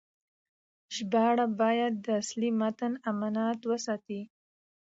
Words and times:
ژباړه 0.95 1.45
باید 1.61 1.93
د 2.05 2.07
اصلي 2.21 2.49
متن 2.59 2.93
امانت 3.11 3.59
وساتي. 3.71 4.21